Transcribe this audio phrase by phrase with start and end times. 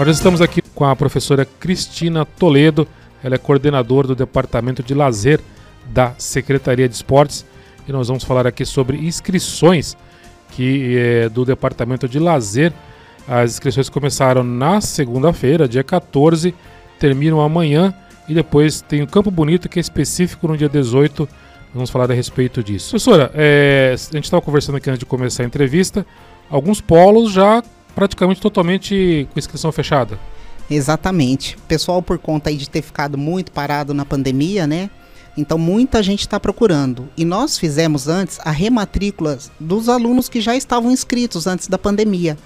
[0.00, 2.88] Nós estamos aqui com a professora Cristina Toledo,
[3.22, 5.40] ela é coordenadora do Departamento de Lazer
[5.92, 7.44] da Secretaria de Esportes
[7.86, 9.98] e nós vamos falar aqui sobre inscrições
[10.52, 12.72] que é do Departamento de Lazer.
[13.28, 16.54] As inscrições começaram na segunda-feira, dia 14,
[16.98, 17.92] terminam amanhã
[18.26, 21.28] e depois tem o Campo Bonito que é específico no dia 18.
[21.74, 22.88] Vamos falar a respeito disso.
[22.88, 26.06] Professora, é, a gente estava conversando aqui antes de começar a entrevista.
[26.48, 27.62] Alguns polos já
[27.94, 30.18] praticamente totalmente com inscrição fechada.
[30.70, 31.56] Exatamente.
[31.66, 34.88] Pessoal, por conta de ter ficado muito parado na pandemia, né?
[35.36, 37.08] Então muita gente está procurando.
[37.16, 42.36] E nós fizemos antes a rematrícula dos alunos que já estavam inscritos antes da pandemia.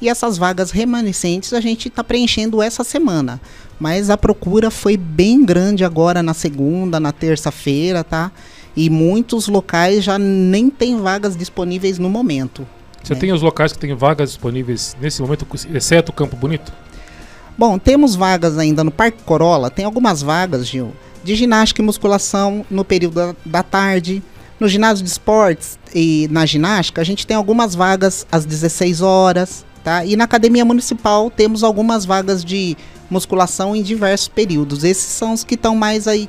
[0.00, 3.40] E essas vagas remanescentes a gente está preenchendo essa semana.
[3.78, 8.30] Mas a procura foi bem grande agora na segunda, na terça-feira, tá?
[8.76, 12.66] E muitos locais já nem tem vagas disponíveis no momento.
[13.04, 13.20] Você né?
[13.20, 16.72] tem os locais que têm vagas disponíveis nesse momento, exceto o Campo Bonito?
[17.56, 20.92] Bom, temos vagas ainda no Parque Corolla, tem algumas vagas, Gil,
[21.22, 24.22] de ginástica e musculação no período da, da tarde.
[24.58, 29.64] No ginásio de esportes e na ginástica, a gente tem algumas vagas às 16 horas,
[29.82, 30.04] tá?
[30.04, 32.76] E na academia municipal temos algumas vagas de
[33.10, 34.84] musculação em diversos períodos.
[34.84, 36.28] Esses são os que estão mais aí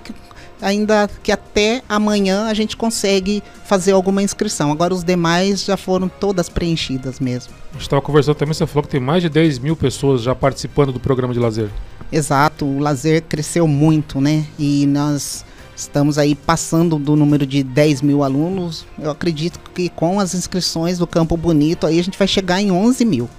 [0.61, 4.72] ainda que até amanhã a gente consegue fazer alguma inscrição.
[4.72, 7.53] Agora os demais já foram todas preenchidas mesmo.
[7.72, 10.33] A gente estava conversando também, você falou que tem mais de 10 mil pessoas já
[10.33, 11.70] participando do programa de lazer.
[12.11, 14.45] Exato, o lazer cresceu muito, né?
[14.58, 15.44] E nós
[15.76, 18.86] estamos aí passando do número de 10 mil alunos.
[18.98, 22.72] Eu acredito que com as inscrições do Campo Bonito aí a gente vai chegar em
[22.72, 23.30] 11 mil.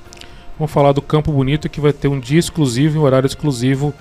[0.59, 3.92] Vamos falar do Campo Bonito que vai ter um dia exclusivo, um horário exclusivo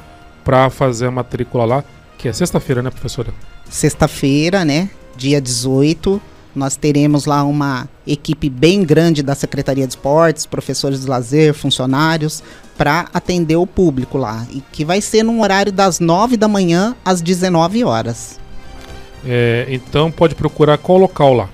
[0.44, 1.84] para fazer a matrícula lá,
[2.18, 3.34] que é sexta-feira, né, professora?
[3.70, 4.90] Sexta-feira, né?
[5.18, 6.22] Dia 18,
[6.56, 12.42] nós teremos lá uma equipe bem grande da Secretaria de Esportes, professores de lazer, funcionários,
[12.78, 14.48] para atender o público lá.
[14.50, 18.40] E que vai ser num horário das 9 da manhã às 19 horas.
[19.26, 21.50] É, então pode procurar qual local lá?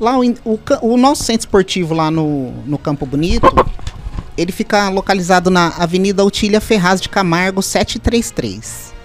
[0.00, 3.46] Lá o, o, o, nosso centro esportivo lá no, no Campo Bonito,
[4.36, 8.95] ele fica localizado na Avenida Otília Ferraz de Camargo 733.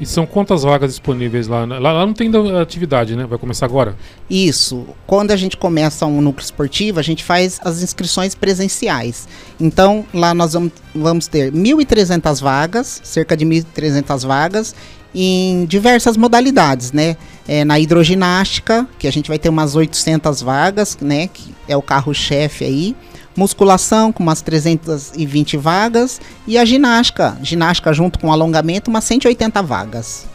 [0.00, 1.66] E são quantas vagas disponíveis lá?
[1.66, 3.26] Lá, lá não tem atividade, né?
[3.26, 3.94] Vai começar agora?
[4.30, 4.86] Isso.
[5.06, 9.28] Quando a gente começa um núcleo esportivo, a gente faz as inscrições presenciais.
[9.60, 14.74] Então, lá nós vamos, vamos ter 1.300 vagas, cerca de 1.300 vagas,
[15.14, 17.16] em diversas modalidades, né?
[17.46, 21.28] É, na hidroginástica, que a gente vai ter umas 800 vagas, né?
[21.28, 22.96] Que é o carro-chefe aí
[23.36, 30.26] musculação com umas 320 vagas e a ginástica, ginástica junto com alongamento, umas 180 vagas.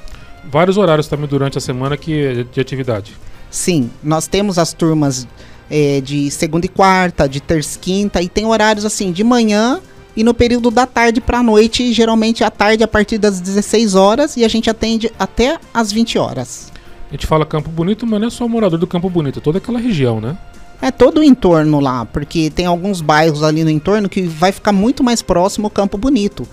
[0.49, 3.13] Vários horários também durante a semana que de atividade.
[3.49, 5.27] Sim, nós temos as turmas
[5.69, 9.79] é, de segunda e quarta, de terça e quinta e tem horários assim de manhã
[10.15, 13.95] e no período da tarde para a noite, geralmente à tarde a partir das 16
[13.95, 16.71] horas e a gente atende até às 20 horas.
[17.09, 19.57] A gente fala Campo Bonito, mas não é só morador do Campo Bonito, é toda
[19.57, 20.37] aquela região, né?
[20.81, 24.71] É todo o entorno lá, porque tem alguns bairros ali no entorno que vai ficar
[24.71, 26.47] muito mais próximo ao Campo Bonito.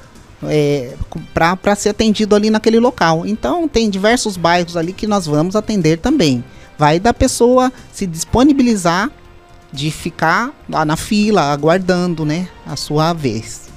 [0.44, 0.94] É,
[1.32, 3.24] para ser atendido ali naquele local.
[3.24, 6.42] Então tem diversos bairros ali que nós vamos atender também.
[6.76, 9.10] Vai da pessoa se disponibilizar
[9.72, 13.70] de ficar lá na fila aguardando, né, a sua vez.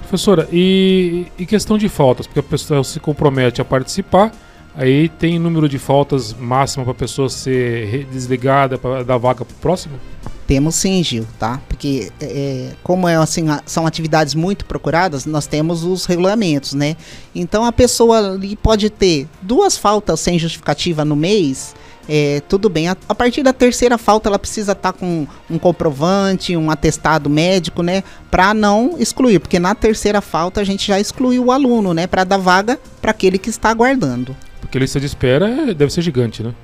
[0.00, 4.32] Professora, e, e questão de faltas, porque a pessoa se compromete a participar
[4.76, 9.54] Aí tem número de faltas máximo para a pessoa ser desligada para dar vaga para
[9.54, 9.98] o próximo?
[10.46, 11.60] Temos sim, Gil, tá?
[11.66, 16.94] Porque é, como é assim, são atividades muito procuradas, nós temos os regulamentos, né?
[17.34, 21.74] Então a pessoa ali pode ter duas faltas sem justificativa no mês,
[22.08, 22.88] é, tudo bem.
[22.88, 27.28] A, a, partir da terceira falta, ela precisa estar tá com um comprovante, um atestado
[27.28, 28.04] médico, né?
[28.30, 32.06] Para não excluir, porque na terceira falta a gente já excluiu o aluno, né?
[32.06, 34.36] Para dar vaga para aquele que está aguardando.
[34.76, 36.54] A lista de espera deve ser gigante, né?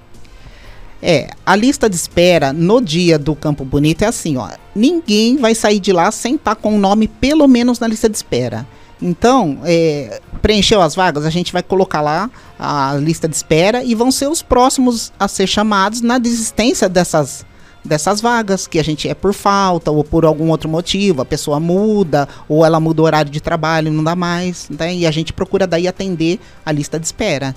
[1.03, 4.49] É, a lista de espera no dia do Campo Bonito é assim, ó.
[4.75, 8.09] Ninguém vai sair de lá sem estar tá com o nome pelo menos na lista
[8.09, 8.65] de espera.
[9.01, 13.97] Então, é, preencheu as vagas, a gente vai colocar lá a lista de espera e
[13.97, 17.45] vão ser os próximos a ser chamados na desistência dessas,
[17.85, 21.59] dessas vagas, que a gente é por falta ou por algum outro motivo, a pessoa
[21.59, 24.95] muda ou ela muda o horário de trabalho, não dá mais, né?
[24.95, 27.57] e a gente procura daí atender a lista de espera.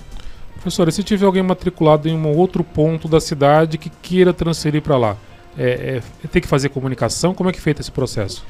[0.66, 4.98] Professora, se tiver alguém matriculado em um outro ponto da cidade que queira transferir para
[4.98, 5.16] lá,
[5.56, 7.32] é, é, tem que fazer comunicação?
[7.32, 8.44] Como é que é feito esse processo?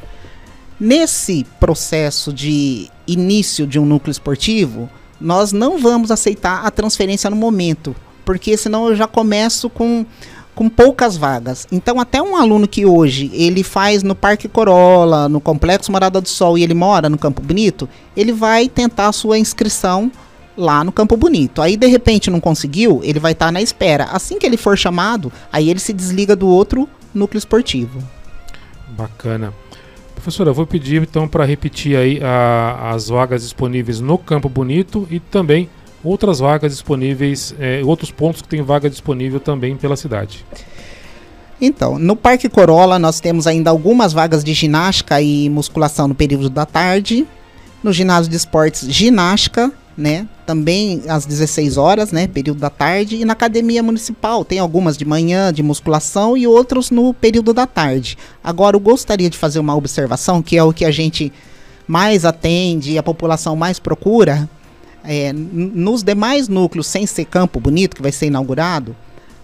[0.81, 4.89] Nesse processo de início de um núcleo esportivo,
[5.21, 10.07] nós não vamos aceitar a transferência no momento, porque senão eu já começo com
[10.55, 11.67] com poucas vagas.
[11.71, 16.29] Então, até um aluno que hoje ele faz no Parque Corolla, no Complexo Morada do
[16.31, 17.87] Sol e ele mora no Campo Bonito,
[18.17, 20.11] ele vai tentar a sua inscrição
[20.57, 21.61] lá no Campo Bonito.
[21.61, 24.05] Aí de repente não conseguiu, ele vai estar tá na espera.
[24.05, 28.03] Assim que ele for chamado, aí ele se desliga do outro núcleo esportivo.
[28.89, 29.53] Bacana.
[30.15, 35.07] Professora, eu vou pedir então para repetir aí a, as vagas disponíveis no Campo Bonito
[35.11, 35.69] e também
[36.03, 40.45] outras vagas disponíveis, é, outros pontos que tem vaga disponível também pela cidade.
[41.61, 46.51] Então, no Parque Corolla nós temos ainda algumas vagas de ginástica e musculação no período
[46.51, 47.27] da tarde.
[47.83, 50.27] No ginásio de esportes, ginástica, né?
[50.47, 52.29] Também às 16 horas, né?
[52.29, 53.17] Período da tarde.
[53.17, 57.67] E na academia municipal tem algumas de manhã, de musculação e outros no período da
[57.67, 58.17] tarde.
[58.43, 61.33] Agora, eu gostaria de fazer uma observação, que é o que a gente
[61.87, 64.49] mais atende e a população mais procura,
[65.05, 68.97] é, nos demais núcleos, sem ser Campo Bonito, que vai ser inaugurado,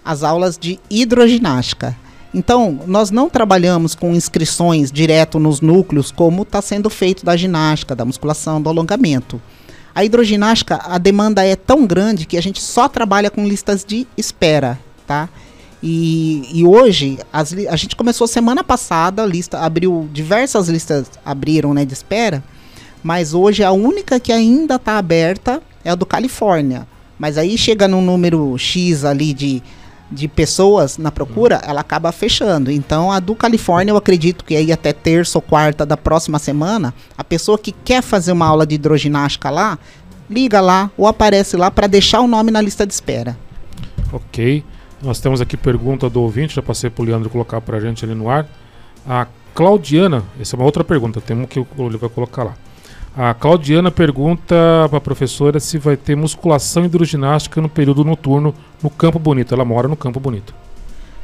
[0.04, 1.96] as aulas de hidroginástica.
[2.34, 7.94] Então, nós não trabalhamos com inscrições direto nos núcleos, como está sendo feito da ginástica,
[7.94, 9.40] da musculação, do alongamento.
[9.94, 14.06] A hidroginástica, a demanda é tão grande que a gente só trabalha com listas de
[14.16, 15.28] espera, tá?
[15.82, 21.74] E, e hoje, as, a gente começou semana passada, a lista abriu, diversas listas abriram
[21.74, 22.42] né, de espera,
[23.02, 26.86] mas hoje a única que ainda está aberta é a do Califórnia.
[27.18, 29.62] Mas aí chega num número X ali de,
[30.12, 32.70] de pessoas na procura, ela acaba fechando.
[32.70, 36.94] Então a do Califórnia, eu acredito que aí até terça ou quarta da próxima semana,
[37.16, 39.78] a pessoa que quer fazer uma aula de hidroginástica lá,
[40.28, 43.36] liga lá ou aparece lá para deixar o nome na lista de espera.
[44.12, 44.64] Ok.
[45.02, 48.04] Nós temos aqui pergunta do ouvinte, já passei para o Leandro colocar para a gente
[48.04, 48.46] ali no ar.
[49.06, 52.54] A Claudiana, essa é uma outra pergunta, temos que ele vai colocar lá.
[53.14, 54.54] A Claudiana pergunta
[54.88, 59.52] para a professora se vai ter musculação e hidroginástica no período noturno no Campo Bonito.
[59.52, 60.54] Ela mora no Campo Bonito.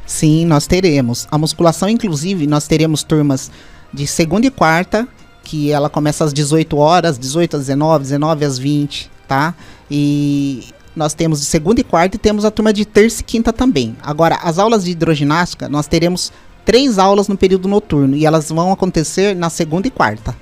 [0.05, 1.27] Sim, nós teremos.
[1.31, 3.51] A musculação, inclusive, nós teremos turmas
[3.91, 5.07] de segunda e quarta,
[5.43, 9.55] que ela começa às 18 horas, 18 às 19, 19 às 20, tá?
[9.89, 10.65] E
[10.95, 13.97] nós temos de segunda e quarta e temos a turma de terça e quinta também.
[14.03, 16.31] Agora, as aulas de hidroginástica, nós teremos
[16.63, 20.35] três aulas no período noturno e elas vão acontecer na segunda e quarta.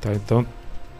[0.00, 0.46] Tá, então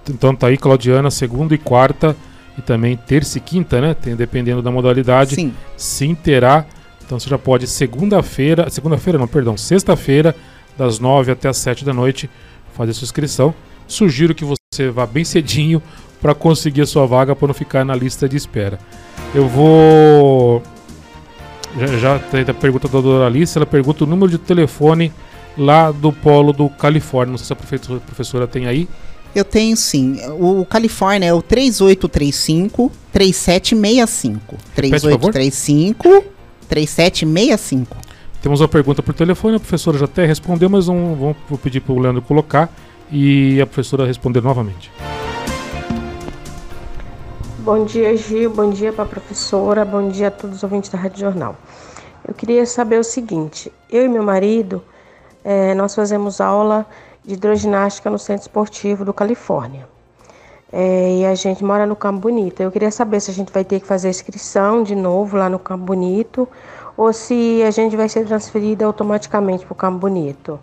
[0.09, 2.17] então tá aí Claudiana, segunda e quarta
[2.57, 3.95] e também terça e quinta, né?
[3.95, 5.35] Tem, dependendo da modalidade.
[5.35, 5.53] Sim.
[5.77, 6.65] Sim, terá.
[7.05, 10.35] Então você já pode segunda-feira, segunda-feira não, perdão, sexta-feira,
[10.77, 12.29] das nove até as sete da noite,
[12.75, 13.55] fazer sua inscrição.
[13.87, 15.81] Sugiro que você vá bem cedinho
[16.21, 18.79] para conseguir a sua vaga para não ficar na lista de espera.
[19.35, 20.63] Eu vou.
[21.79, 25.13] Já, já tem a pergunta da doutora Alice, ela pergunta o número de telefone
[25.57, 27.33] lá do polo do Califórnia.
[27.33, 28.89] Não sei se a professora tem aí.
[29.37, 30.19] Eu tenho sim.
[30.41, 34.57] O Califórnia é o 3835 3765.
[34.75, 36.25] 3835
[36.67, 37.97] 3765.
[38.41, 41.81] Temos uma pergunta por telefone, a professora já até respondeu, mas vamos, vamos vou pedir
[41.81, 42.75] para o Leandro colocar
[43.13, 44.91] e a professora responder novamente.
[47.59, 48.49] Bom dia, Gil.
[48.49, 49.85] Bom dia para a professora.
[49.85, 51.57] Bom dia a todos os ouvintes da Rádio Jornal.
[52.27, 54.83] Eu queria saber o seguinte: eu e meu marido,
[55.45, 56.87] é, nós fazemos aula
[57.27, 59.89] de hidroginástica no Centro Esportivo do Califórnia.
[60.73, 62.63] É, e a gente mora no Campo Bonito.
[62.63, 65.59] Eu queria saber se a gente vai ter que fazer inscrição de novo lá no
[65.59, 66.49] Campo Bonito
[66.97, 70.59] ou se a gente vai ser transferida automaticamente para o Campo Bonito.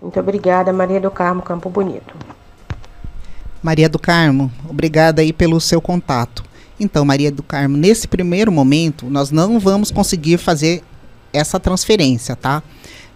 [0.00, 2.14] Muito obrigada, Maria do Carmo, Campo Bonito.
[3.62, 6.44] Maria do Carmo, obrigada aí pelo seu contato.
[6.78, 10.84] Então, Maria do Carmo, nesse primeiro momento, nós não vamos conseguir fazer
[11.32, 12.62] essa transferência, tá?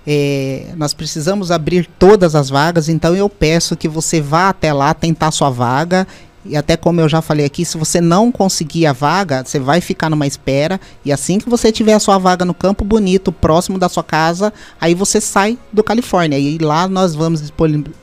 [0.07, 4.93] É, nós precisamos abrir todas as vagas, então eu peço que você vá até lá
[4.95, 6.07] tentar sua vaga.
[6.45, 9.81] E até como eu já falei aqui, se você não conseguir a vaga, você vai
[9.81, 10.81] ficar numa espera.
[11.05, 14.53] E assim que você tiver a sua vaga no Campo Bonito, próximo da sua casa,
[14.81, 16.37] aí você sai do Califórnia.
[16.37, 17.53] E lá nós vamos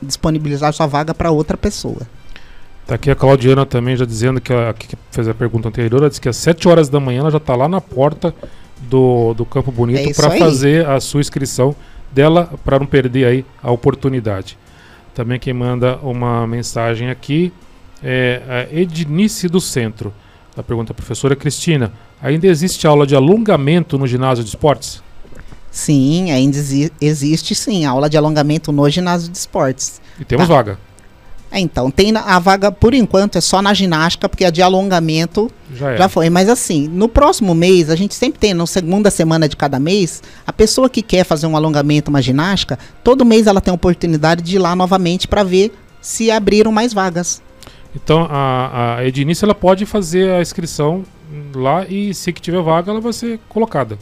[0.00, 2.00] disponibilizar sua vaga para outra pessoa.
[2.86, 6.08] Tá aqui a Claudiana também já dizendo que, a, que fez a pergunta anterior, ela
[6.08, 8.34] disse que às 7 horas da manhã ela já está lá na porta
[8.80, 11.76] do, do Campo Bonito é para fazer a sua inscrição
[12.12, 14.58] dela para não perder aí a oportunidade.
[15.14, 17.52] Também quem manda uma mensagem aqui
[18.02, 20.12] é a Ednice do Centro.
[20.56, 25.02] A pergunta professora Cristina, ainda existe aula de alongamento no ginásio de esportes?
[25.70, 26.58] Sim, ainda
[27.00, 30.00] existe sim, aula de alongamento no ginásio de esportes.
[30.18, 30.54] E temos tá.
[30.54, 30.78] vaga.
[31.52, 35.50] É, então, tem a vaga, por enquanto, é só na ginástica, porque a de alongamento
[35.74, 36.30] já, já, foi.
[36.30, 40.22] Mas assim, no próximo mês, a gente sempre tem, na segunda semana de cada mês,
[40.46, 44.42] a pessoa que quer fazer um alongamento, uma ginástica, todo mês ela tem a oportunidade
[44.42, 47.42] de ir lá novamente para ver se abriram mais vagas.
[47.94, 51.04] Então, a, a Ednice, ela pode fazer a inscrição
[51.54, 53.98] lá e se que tiver vaga, ela vai ser colocada.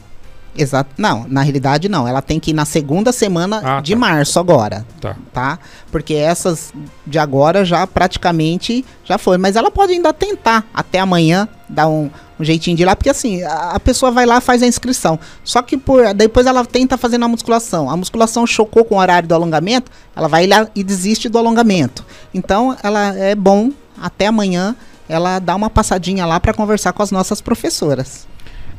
[0.56, 0.90] Exato.
[0.98, 2.06] Não, na realidade não.
[2.08, 3.98] Ela tem que ir na segunda semana Ah, de tá.
[3.98, 5.16] março agora, Tá.
[5.32, 5.58] tá?
[5.92, 6.72] Porque essas
[7.06, 9.38] de agora já praticamente já foi.
[9.38, 13.08] Mas ela pode ainda tentar até amanhã dar um, um jeitinho de ir lá, porque
[13.10, 15.18] assim, a, a pessoa vai lá faz a inscrição.
[15.44, 17.88] Só que por, depois ela tenta fazer na musculação.
[17.88, 22.04] A musculação chocou com o horário do alongamento, ela vai lá e desiste do alongamento.
[22.34, 24.74] Então, ela é bom até amanhã
[25.08, 28.26] ela dar uma passadinha lá para conversar com as nossas professoras.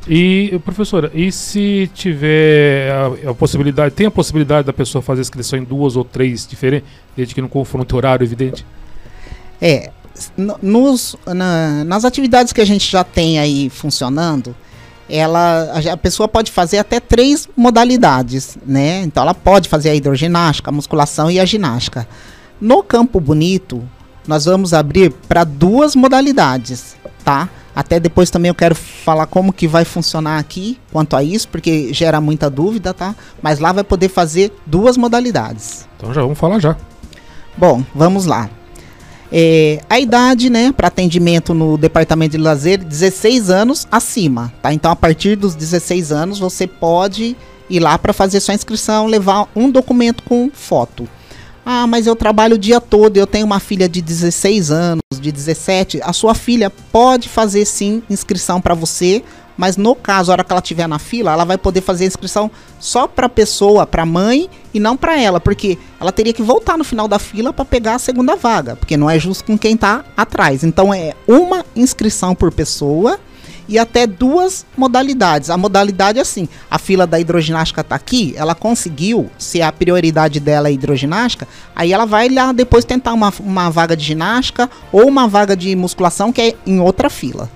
[0.08, 5.58] E, professora, e se tiver a, a possibilidade, tem a possibilidade da pessoa fazer inscrição
[5.58, 8.64] em duas ou três diferentes, desde que não confronte horário, evidente?
[9.60, 9.90] É,
[10.62, 14.56] nos, na- nas atividades que a gente já tem aí funcionando,
[15.08, 19.02] ela, a, a pessoa pode fazer até três modalidades, né?
[19.02, 22.08] Então ela pode fazer a hidroginástica, a musculação e a ginástica.
[22.60, 23.82] No Campo Bonito,
[24.26, 27.48] nós vamos abrir para duas modalidades, tá?
[27.74, 31.92] Até depois também eu quero falar como que vai funcionar aqui quanto a isso, porque
[31.92, 33.14] gera muita dúvida, tá?
[33.40, 35.88] Mas lá vai poder fazer duas modalidades.
[35.96, 36.76] Então já vamos falar já.
[37.56, 38.50] Bom, vamos lá.
[39.32, 44.72] É, a idade, né, para atendimento no departamento de lazer, 16 anos acima, tá?
[44.72, 47.36] Então, a partir dos 16 anos, você pode
[47.68, 51.08] ir lá para fazer sua inscrição, levar um documento com foto.
[51.64, 55.30] Ah, mas eu trabalho o dia todo, eu tenho uma filha de 16 anos, de
[55.30, 56.00] 17.
[56.02, 59.22] A sua filha pode fazer sim inscrição para você,
[59.56, 62.06] mas no caso, a hora que ela estiver na fila, ela vai poder fazer a
[62.06, 66.78] inscrição só para pessoa, para mãe e não para ela, porque ela teria que voltar
[66.78, 69.76] no final da fila para pegar a segunda vaga, porque não é justo com quem
[69.76, 70.64] tá atrás.
[70.64, 73.20] Então é uma inscrição por pessoa
[73.70, 75.48] e até duas modalidades.
[75.48, 80.40] A modalidade é assim, a fila da hidroginástica tá aqui, ela conseguiu, se a prioridade
[80.40, 85.06] dela é hidroginástica, aí ela vai lá depois tentar uma, uma vaga de ginástica ou
[85.06, 87.48] uma vaga de musculação que é em outra fila.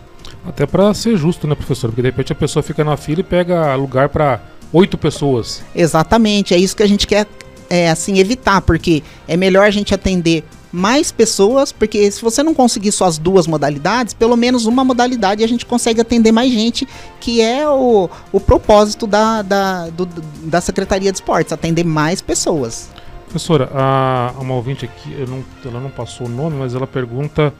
[0.46, 1.88] Até para ser justo, né, professor?
[1.88, 4.40] Porque de repente a pessoa fica na fila e pega lugar para
[4.72, 5.62] oito pessoas.
[5.74, 7.26] Exatamente, é isso que a gente quer
[7.68, 12.52] é, assim evitar, porque é melhor a gente atender mais pessoas, porque se você não
[12.52, 16.86] conseguir só as duas modalidades, pelo menos uma modalidade a gente consegue atender mais gente,
[17.20, 20.06] que é o, o propósito da, da, do-
[20.44, 22.88] da Secretaria de Esportes, atender mais pessoas.
[23.26, 27.54] Professora, a, uma ouvinte aqui, não- ela não passou o nome, mas ela pergunta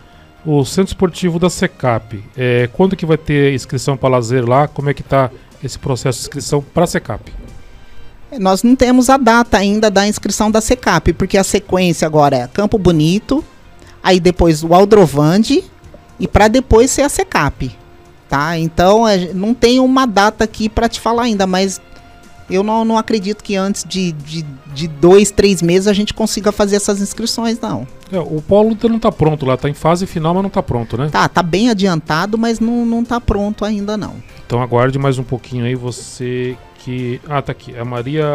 [0.45, 2.23] o Centro Esportivo da Secap.
[2.37, 4.67] É, quando que vai ter inscrição para lazer lá?
[4.67, 5.31] Como é que tá
[5.63, 7.33] esse processo de inscrição para a Secap?
[8.39, 12.49] Nós não temos a data ainda da inscrição da Secap, porque a sequência agora é
[12.49, 13.45] Campo Bonito,
[14.03, 15.65] aí depois o Aldrovande
[16.19, 17.71] e para depois ser a Secap,
[18.29, 18.59] tá?
[18.59, 21.81] Então gen- não tem uma data aqui para te falar ainda, mas
[22.51, 26.53] eu não, não acredito que antes de, de, de dois, três meses a gente consiga
[26.53, 27.87] fazer essas inscrições, não.
[28.13, 30.63] É, o polo ainda não está pronto lá, está em fase final, mas não está
[30.63, 31.09] pronto, né?
[31.11, 34.15] Tá, tá bem adiantado, mas não, não tá pronto ainda não.
[34.47, 37.21] Então aguarde mais um pouquinho aí, você que...
[37.27, 38.27] Ah, tá aqui, é a Maria,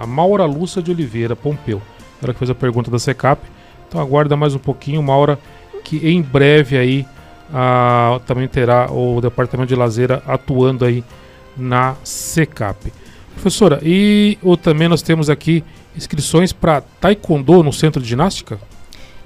[0.00, 1.80] a, Maura Lúcia de Oliveira, Pompeu.
[2.22, 3.42] Ela que fez a pergunta da Secap.
[3.86, 5.38] Então aguarda mais um pouquinho, Maura,
[5.84, 7.06] que em breve aí
[8.26, 11.04] também terá o Departamento de Lazeira atuando aí
[11.56, 12.90] na Secap.
[13.34, 15.62] Professora, e ou também nós temos aqui
[15.94, 18.58] inscrições para Taekwondo no Centro de Ginástica?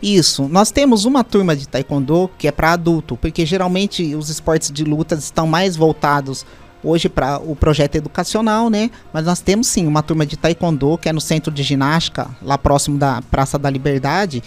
[0.03, 4.71] Isso, nós temos uma turma de taekwondo que é para adulto, porque geralmente os esportes
[4.71, 6.45] de luta estão mais voltados
[6.87, 8.91] hoje para o projeto educacional, né?
[9.13, 12.57] Mas nós temos sim uma turma de taekwondo que é no centro de ginástica, lá
[12.57, 14.43] próximo da Praça da Liberdade,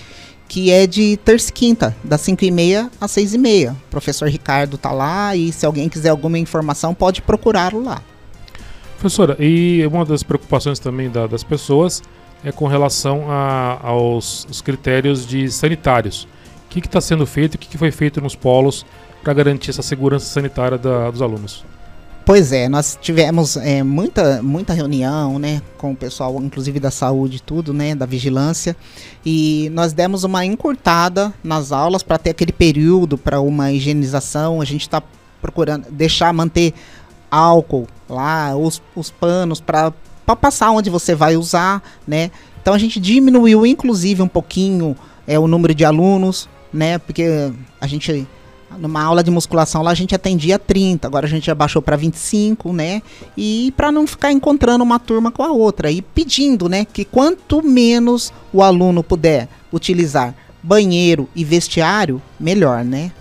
[0.48, 3.74] que é de terça e quinta, das 5 e meia às 6 e meia.
[3.74, 8.02] O professor Ricardo tá lá e se alguém quiser alguma informação pode procurá-lo lá.
[8.98, 12.02] Professora, e uma das preocupações também da- das pessoas
[12.44, 16.28] é com relação a- aos os critérios de sanitários.
[16.66, 18.86] O que está sendo feito e o que, que foi feito nos polos
[19.24, 21.64] para garantir essa segurança sanitária da- dos alunos?
[22.30, 27.38] Pois é, nós tivemos é, muita, muita reunião, né, com o pessoal, inclusive da saúde
[27.38, 28.78] e tudo, né, da vigilância,
[29.26, 34.62] e nós demos uma encurtada nas aulas para ter aquele período para uma higienização.
[34.62, 35.02] A gente está
[35.42, 36.72] procurando deixar manter
[37.32, 39.92] álcool lá, os, os panos para
[40.40, 42.30] passar onde você vai usar, né.
[42.62, 44.96] Então a gente diminuiu, inclusive, um pouquinho
[45.26, 48.28] é, o número de alunos, né, porque a gente
[48.78, 51.96] numa aula de musculação lá a gente atendia 30, agora a gente já baixou para
[51.96, 53.02] 25, né?
[53.36, 57.62] E para não ficar encontrando uma turma com a outra e pedindo, né, que quanto
[57.62, 63.12] menos o aluno puder utilizar banheiro e vestiário, melhor, né?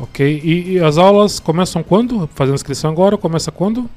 [0.00, 2.28] Ok, e, e as aulas começam quando?
[2.34, 3.90] Fazendo inscrição agora, começa quando?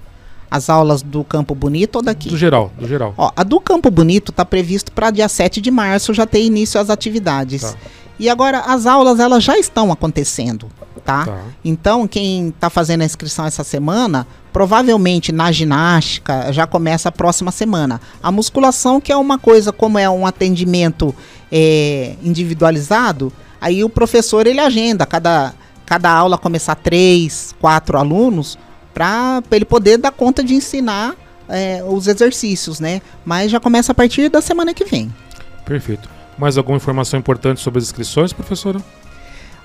[0.51, 2.27] As aulas do Campo Bonito ou daqui?
[2.27, 3.13] Do geral, do geral.
[3.17, 6.77] Ó, a do Campo Bonito tá previsto para dia 7 de março já ter início
[6.77, 7.61] as atividades.
[7.61, 7.77] Tá.
[8.19, 10.67] E agora as aulas elas já estão acontecendo,
[11.03, 11.25] tá?
[11.25, 11.31] tá?
[11.31, 11.41] tá?
[11.65, 17.49] Então, quem está fazendo a inscrição essa semana, provavelmente na ginástica já começa a próxima
[17.51, 17.99] semana.
[18.21, 21.15] A musculação, que é uma coisa, como é um atendimento
[21.51, 25.53] é, individualizado, aí o professor ele agenda cada,
[25.85, 28.55] cada aula começar três, quatro alunos,
[28.93, 31.15] para ele poder dar conta de ensinar
[31.47, 33.01] é, os exercícios, né?
[33.25, 35.13] Mas já começa a partir da semana que vem.
[35.65, 36.09] Perfeito.
[36.37, 38.81] Mais alguma informação importante sobre as inscrições, professora?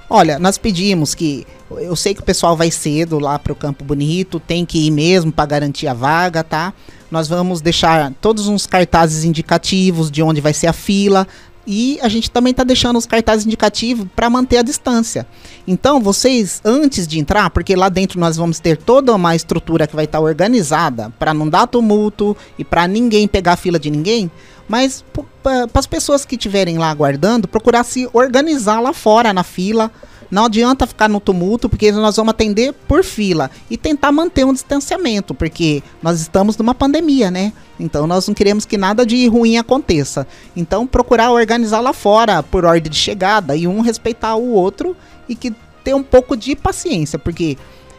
[0.08, 1.46] Olha, nós pedimos que.
[1.70, 4.90] Eu sei que o pessoal vai cedo lá para o Campo Bonito, tem que ir
[4.90, 6.72] mesmo para garantir a vaga, tá?
[7.10, 11.26] Nós vamos deixar todos uns cartazes indicativos de onde vai ser a fila.
[11.66, 15.26] E a gente também está deixando os cartazes indicativos para manter a distância.
[15.66, 19.96] Então, vocês, antes de entrar, porque lá dentro nós vamos ter toda uma estrutura que
[19.96, 23.90] vai estar tá organizada para não dar tumulto e para ninguém pegar a fila de
[23.90, 24.30] ninguém,
[24.68, 25.04] mas
[25.42, 29.90] para as pessoas que estiverem lá aguardando, procurar se organizar lá fora na fila.
[30.30, 34.52] Não adianta ficar no tumulto, porque nós vamos atender por fila e tentar manter um
[34.52, 37.52] distanciamento, porque nós estamos numa pandemia, né?
[37.78, 40.26] Então nós não queremos que nada de ruim aconteça.
[40.56, 44.96] Então procurar organizar lá fora por ordem de chegada e um respeitar o outro
[45.28, 45.54] e que
[45.84, 47.56] ter um pouco de paciência, porque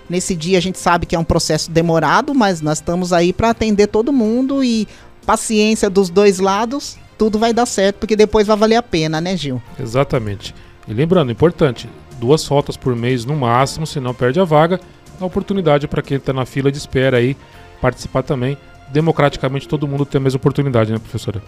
[0.10, 3.52] nesse dia a gente sabe que é um processo demorado, mas nós estamos aí para
[3.52, 4.88] atender todo mundo e
[5.26, 9.36] paciência dos dois lados, tudo vai dar certo, porque depois vai valer a pena, né,
[9.36, 9.62] Gil?
[9.80, 10.54] Exatamente.
[10.88, 11.90] E lembrando, importante,
[12.20, 14.80] duas faltas por mês no máximo, senão perde a vaga.
[15.20, 17.36] A oportunidade para quem está na fila de espera aí
[17.82, 18.58] participar também.
[18.90, 21.42] Democraticamente todo mundo tem a mesma oportunidade, né, professora?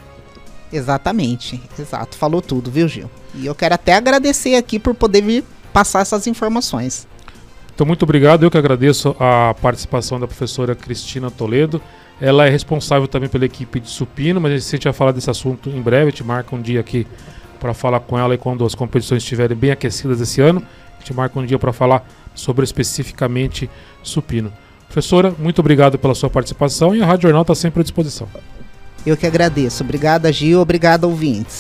[0.72, 2.18] Exatamente, exato.
[2.18, 3.10] Falou tudo, viu, Gil?
[3.34, 7.08] E eu quero até agradecer aqui por poder vir passar essas informações.
[7.74, 8.44] Então, muito obrigado.
[8.44, 11.82] Eu que agradeço a participação da professora Cristina Toledo.
[12.20, 15.70] Ela é responsável também pela equipe de supino, mas a gente vai falar desse assunto
[15.70, 16.08] em breve.
[16.08, 17.08] A gente marca um dia aqui
[17.60, 20.64] para falar com ela e quando as competições estiverem bem aquecidas esse ano.
[20.98, 23.70] A gente marca um dia para falar sobre especificamente
[24.02, 24.52] supino.
[24.86, 28.28] Professora, muito obrigado pela sua participação e a Rádio Jornal está sempre à disposição.
[29.06, 29.84] Eu que agradeço.
[29.84, 30.60] Obrigada, Gil.
[30.60, 31.58] Obrigado, ouvintes.